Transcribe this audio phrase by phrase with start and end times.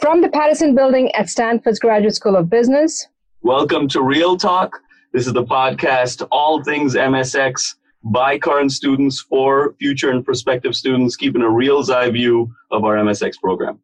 [0.00, 3.08] From the Patterson Building at Stanford's Graduate School of Business.
[3.42, 4.80] Welcome to Real Talk.
[5.12, 11.14] This is the podcast, all things MSX by current students for future and prospective students,
[11.14, 13.78] keeping a real's eye view of our MSX program.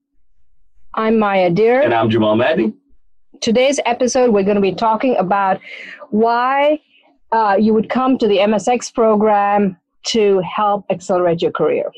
[0.95, 1.85] I'm Maya Dhir.
[1.85, 2.73] And I'm Jamal Madni.
[3.43, 5.61] Today's episode, we're going to be talking about
[6.09, 6.81] why
[7.33, 11.93] uh, you would come to the MSX program to help accelerate your career.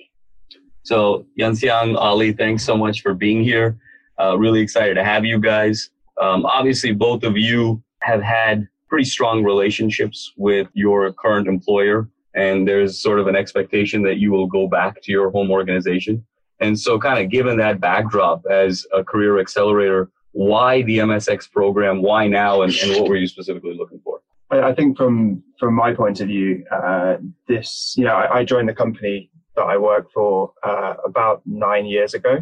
[0.82, 3.78] So, Yanxiang, Ali, thanks so much for being here.
[4.20, 5.90] Uh, really excited to have you guys.
[6.20, 12.68] Um, obviously, both of you have had pretty strong relationships with your current employer, and
[12.68, 16.24] there's sort of an expectation that you will go back to your home organization.
[16.60, 22.02] And so, kind of given that backdrop as a career accelerator, why the MSX program?
[22.02, 22.62] Why now?
[22.62, 24.20] And, and what were you specifically looking for?
[24.50, 27.16] I, think from from my point of view, uh,
[27.48, 31.86] this you know I, I, joined the company that I work for uh, about nine
[31.86, 32.40] years ago,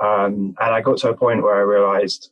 [0.00, 2.30] um, and I got to a point where I realized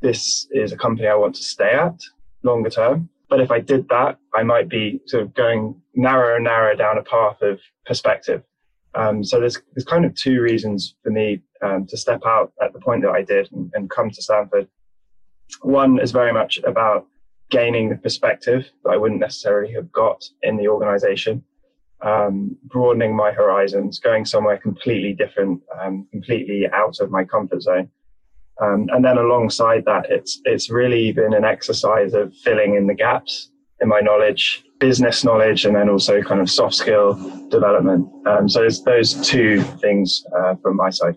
[0.00, 2.00] this is a company I want to stay at
[2.42, 3.08] longer term.
[3.28, 6.98] But if I did that, I might be sort of going narrower and narrower down
[6.98, 8.42] a path of perspective.
[8.94, 12.72] Um, so there's there's kind of two reasons for me um, to step out at
[12.72, 14.66] the point that I did and, and come to Stanford.
[15.62, 17.06] One is very much about
[17.50, 21.44] gaining the perspective that I wouldn't necessarily have got in the organization,
[22.02, 27.90] um, broadening my horizons, going somewhere completely different, um, completely out of my comfort zone.
[28.60, 32.94] Um, and then alongside that, it's it's really been an exercise of filling in the
[32.94, 37.14] gaps in my knowledge, business knowledge, and then also kind of soft skill
[37.48, 38.08] development.
[38.26, 41.16] Um, so it's those two things uh, from my side.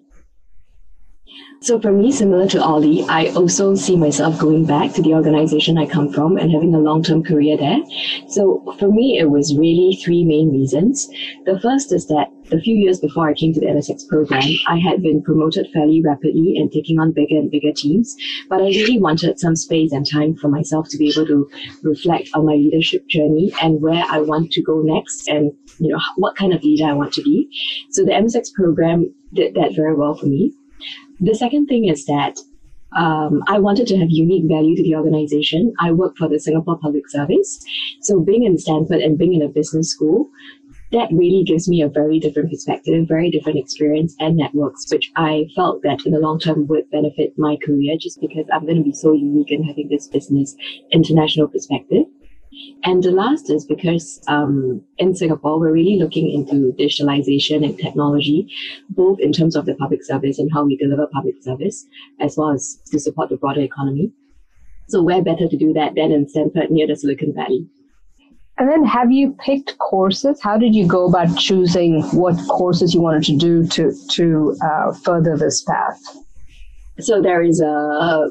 [1.62, 5.78] So for me, similar to Ali, I also see myself going back to the organization
[5.78, 7.80] I come from and having a long-term career there.
[8.28, 11.08] So for me, it was really three main reasons.
[11.46, 14.78] The first is that a few years before I came to the MSX program, I
[14.78, 18.14] had been promoted fairly rapidly and taking on bigger and bigger teams.
[18.50, 21.50] But I really wanted some space and time for myself to be able to
[21.82, 26.02] reflect on my leadership journey and where I want to go next and, you know,
[26.18, 27.48] what kind of leader I want to be.
[27.92, 30.54] So the MSX program did that very well for me.
[31.20, 32.38] The second thing is that
[32.96, 35.74] um, I wanted to have unique value to the organization.
[35.80, 37.64] I work for the Singapore Public Service.
[38.02, 40.30] So being in Stanford and being in a business school,
[40.92, 45.48] that really gives me a very different perspective, very different experience and networks, which I
[45.56, 48.84] felt that in the long term would benefit my career just because I'm going to
[48.84, 50.56] be so unique in having this business
[50.92, 52.06] international perspective.
[52.84, 58.48] And the last is because um, in Singapore, we're really looking into digitalization and technology,
[58.90, 61.86] both in terms of the public service and how we deliver public service,
[62.20, 64.12] as well as to support the broader economy.
[64.90, 67.68] So where better to do that than in Stanford near the Silicon Valley?
[68.60, 70.40] And then have you picked courses?
[70.42, 74.94] How did you go about choosing what courses you wanted to do to, to uh,
[75.04, 76.00] further this path?
[77.00, 78.30] So there is a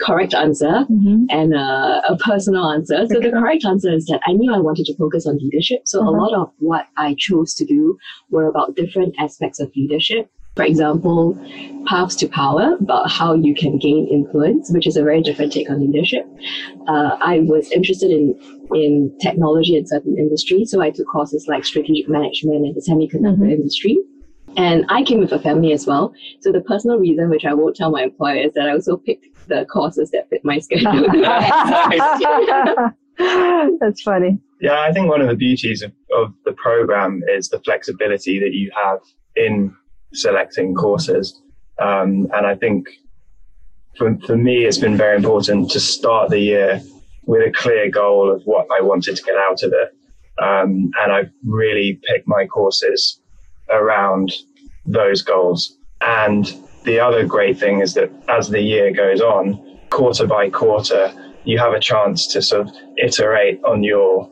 [0.00, 1.24] correct answer mm-hmm.
[1.30, 3.06] and a, a, personal answer.
[3.08, 3.30] So okay.
[3.30, 5.82] the correct answer is that I knew I wanted to focus on leadership.
[5.84, 6.10] So uh-huh.
[6.10, 7.98] a lot of what I chose to do
[8.30, 10.30] were about different aspects of leadership.
[10.56, 11.38] For example,
[11.86, 15.68] paths to power, about how you can gain influence, which is a very different take
[15.68, 16.24] on leadership.
[16.88, 18.34] Uh, I was interested in
[18.74, 23.36] in technology and certain industries, so I took courses like strategic management in the semiconductor
[23.36, 23.50] mm-hmm.
[23.50, 23.98] industry.
[24.56, 26.14] And I came with a family as well.
[26.40, 29.26] So the personal reason, which I won't tell my employer, is that I also picked
[29.48, 31.06] the courses that fit my schedule.
[33.80, 34.38] That's funny.
[34.60, 38.52] Yeah, I think one of the beauties of, of the program is the flexibility that
[38.52, 39.00] you have
[39.36, 39.74] in
[40.14, 41.42] selecting courses.
[41.78, 42.88] Um, and I think
[43.98, 46.80] for, for me, it's been very important to start the year
[47.26, 49.90] with a clear goal of what I wanted to get out of it.
[50.42, 53.20] Um, and I've really picked my courses
[53.70, 54.32] around
[54.84, 55.76] those goals.
[56.00, 56.52] And
[56.84, 61.12] the other great thing is that as the year goes on, quarter by quarter,
[61.44, 64.30] you have a chance to sort of iterate on your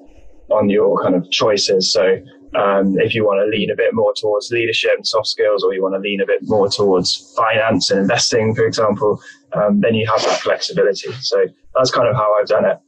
[0.51, 1.93] on your kind of choices.
[1.93, 2.19] So
[2.55, 5.75] um, if you want to lean a bit more towards leadership and soft skills, or
[5.75, 9.21] you want to lean a bit more towards finance and investing, for example,
[9.55, 11.11] um, then you have that flexibility.
[11.21, 12.79] So that's kind of how I've done it.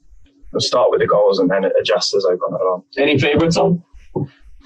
[0.55, 2.85] I'll start with the goals and then adjust as I've gone along.
[2.97, 3.82] Any favorites on?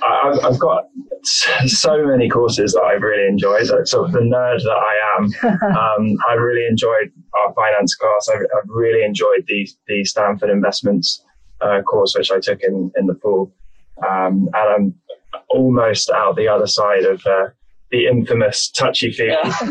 [0.02, 0.84] I've, I've got
[1.22, 3.66] so many courses that I've really enjoyed.
[3.66, 5.24] So, sort of the nerd that I am,
[5.76, 8.28] um, I really enjoyed our finance class.
[8.28, 11.24] I've, I've really enjoyed the the Stanford investments
[11.60, 13.52] uh, course, which I took in in the fall,
[14.08, 14.94] um, and I'm
[15.48, 17.24] almost out the other side of.
[17.26, 17.48] Uh,
[17.90, 19.32] the infamous touchy feely.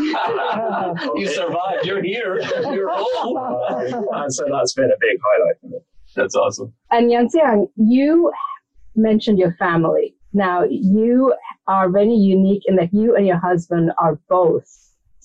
[1.15, 1.85] you survived.
[1.85, 2.41] You're here.
[2.73, 4.07] You're home.
[4.13, 5.77] Uh, so that's been a big highlight for me.
[6.17, 6.73] That's awesome.
[6.91, 8.31] And Yanxiang, you
[8.95, 10.15] mentioned your family.
[10.33, 11.33] Now, you
[11.67, 14.67] are very unique in that you and your husband are both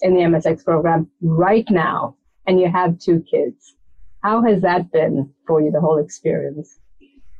[0.03, 2.17] in the MSX program right now
[2.47, 3.75] and you have two kids.
[4.23, 6.79] How has that been for you, the whole experience?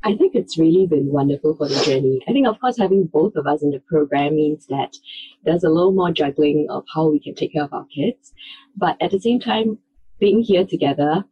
[0.03, 2.21] I think it's really been wonderful for the journey.
[2.27, 4.95] I think, of course, having both of us in the program means that
[5.43, 8.31] there's a little more juggling of how we can take care of our kids.
[8.77, 9.79] But at the same time,
[10.19, 11.25] being here together,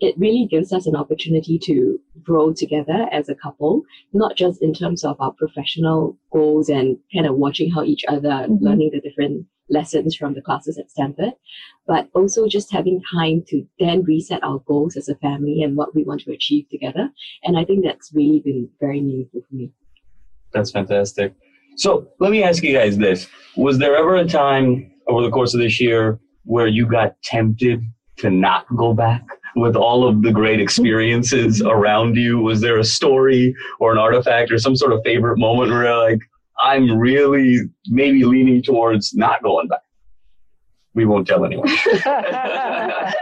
[0.00, 4.72] it really gives us an opportunity to grow together as a couple, not just in
[4.72, 8.64] terms of our professional goals and kind of watching how each other mm-hmm.
[8.64, 11.32] learning the different lessons from the classes at Stanford,
[11.86, 15.94] but also just having time to then reset our goals as a family and what
[15.94, 17.10] we want to achieve together.
[17.44, 19.70] And I think that's really been very meaningful for me.
[20.52, 21.34] That's fantastic.
[21.76, 23.28] So let me ask you guys this.
[23.56, 27.82] Was there ever a time over the course of this year where you got tempted
[28.18, 29.22] to not go back?
[29.60, 32.38] With all of the great experiences around you?
[32.38, 36.20] Was there a story or an artifact or some sort of favorite moment where like,
[36.60, 39.80] I'm really maybe leaning towards not going back?
[40.94, 41.68] We won't tell anyone.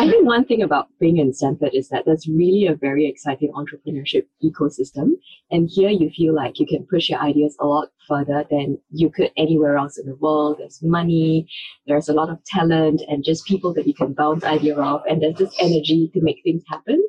[0.00, 3.52] I think one thing about being in Stanford is that there's really a very exciting
[3.52, 5.12] entrepreneurship ecosystem.
[5.50, 9.10] And here you feel like you can push your ideas a lot further than you
[9.10, 10.56] could anywhere else in the world.
[10.58, 11.48] There's money,
[11.86, 15.02] there's a lot of talent, and just people that you can bounce ideas off.
[15.08, 17.02] And there's this energy to make things happen.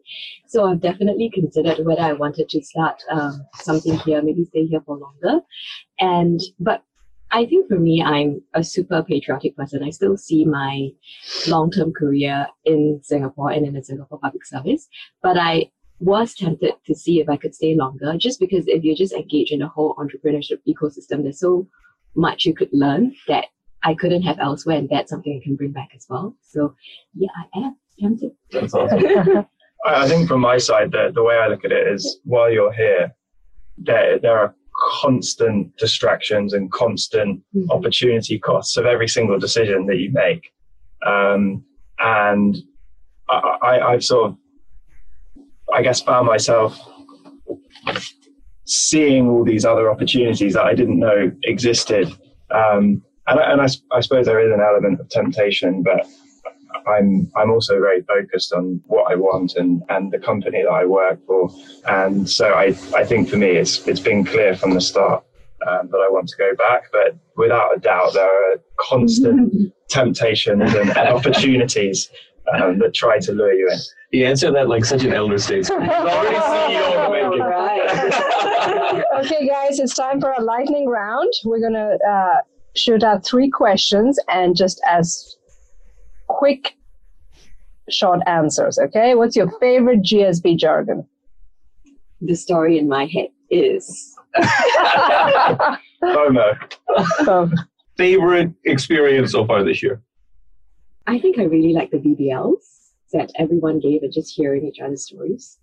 [0.47, 4.81] So I've definitely considered whether I wanted to start um, something here, maybe stay here
[4.85, 5.45] for longer.
[5.99, 6.83] And, but
[7.31, 9.83] I think for me, I'm a super patriotic person.
[9.83, 10.89] I still see my
[11.47, 14.87] long term career in Singapore and in the Singapore public service.
[15.21, 18.95] But I was tempted to see if I could stay longer, just because if you're
[18.95, 21.67] just engaged in the whole entrepreneurship ecosystem, there's so
[22.15, 23.45] much you could learn that
[23.83, 26.35] I couldn't have elsewhere, and that's something I can bring back as well.
[26.41, 26.75] So,
[27.13, 28.31] yeah, I am tempted.
[28.51, 29.45] That's awesome.
[29.85, 32.73] I think from my side, the, the way I look at it is while you're
[32.73, 33.15] here,
[33.77, 37.69] there, there are constant distractions and constant mm-hmm.
[37.71, 40.51] opportunity costs of every single decision that you make.
[41.05, 41.63] Um,
[41.99, 42.57] and
[43.29, 44.37] I, I, have sort of,
[45.73, 46.79] I guess, found myself
[48.65, 52.07] seeing all these other opportunities that I didn't know existed.
[52.51, 56.07] Um, and, and I, I, suppose there is an element of temptation, but
[56.87, 60.85] I'm I'm also very focused on what I want and, and the company that I
[60.85, 61.49] work for.
[61.87, 65.23] And so I, I think for me it's it's been clear from the start
[65.67, 66.83] um, that I want to go back.
[66.91, 72.09] But without a doubt there are constant temptations and, and opportunities
[72.53, 73.79] um, that try to lure you in.
[74.11, 75.83] You answer that like such an elder statesman.
[75.89, 79.03] already CEO right.
[79.25, 81.31] okay, guys, it's time for a lightning round.
[81.43, 82.37] We're gonna uh,
[82.75, 85.37] shoot out three questions, and just as
[86.39, 86.77] quick,
[87.89, 88.79] short answers.
[88.79, 91.05] Okay, what's your favorite GSB jargon?
[92.21, 94.15] The story in my head is.
[96.01, 96.57] Oh, FOMO.
[97.25, 97.51] So,
[97.97, 100.01] favorite experience so far this year?
[101.07, 102.63] I think I really like the BBLs
[103.11, 105.59] that everyone gave and just hearing each other's stories.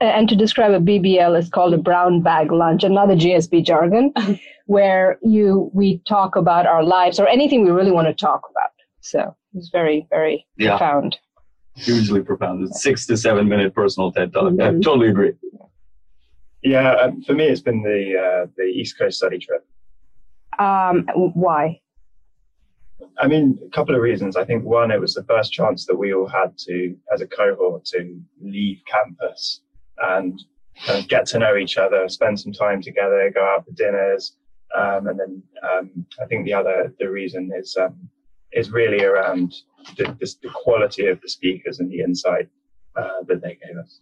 [0.00, 4.12] And to describe a BBL is called a brown bag lunch, another GSB jargon,
[4.66, 8.70] where you we talk about our lives or anything we really want to talk about.
[9.00, 10.70] So it's very, very yeah.
[10.70, 11.18] profound.
[11.74, 12.68] Hugely profound.
[12.68, 14.52] It's six to seven minute personal TED talk.
[14.52, 14.60] Mm-hmm.
[14.60, 15.32] I totally agree.
[16.62, 19.64] Yeah, um, for me, it's been the uh, the East Coast study trip.
[20.58, 21.80] Um, why?
[23.20, 24.36] I mean, a couple of reasons.
[24.36, 27.26] I think one, it was the first chance that we all had to, as a
[27.26, 29.60] cohort, to leave campus
[29.98, 30.40] and
[30.84, 34.36] kind of get to know each other, spend some time together, go out for dinners,
[34.76, 38.08] um, and then um, I think the other the reason is um,
[38.52, 39.54] is really around
[39.96, 42.48] the, the, the quality of the speakers and the insight
[42.96, 44.00] uh, that they gave us.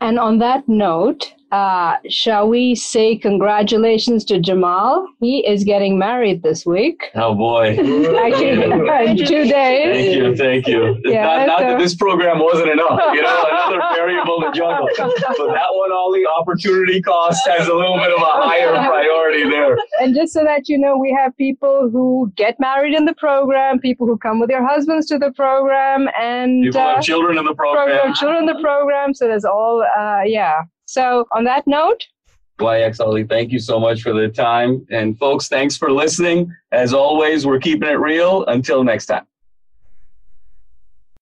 [0.00, 5.08] And on that note, uh, shall we say congratulations to Jamal?
[5.20, 7.10] He is getting married this week.
[7.14, 7.70] Oh boy!
[7.72, 9.96] Actually, two days.
[9.96, 11.00] Thank you, thank you.
[11.04, 11.64] Yeah, not, not so.
[11.64, 14.88] that this program wasn't enough, you know, another variable to juggle.
[15.38, 19.78] But that one, Ollie, opportunity cost has a little bit of a higher priority there.
[20.00, 23.78] And just so that you know, we have people who get married in the program,
[23.78, 27.44] people who come with their husbands to the program, and people uh, have children in
[27.44, 27.86] the program.
[27.86, 28.14] program.
[28.14, 29.14] Children in the program.
[29.14, 30.62] So there's all, uh, yeah.
[30.88, 32.06] So, on that note,
[32.58, 34.86] YX Ollie, thank you so much for the time.
[34.90, 36.50] And folks, thanks for listening.
[36.72, 38.46] As always, we're keeping it real.
[38.46, 39.26] Until next time.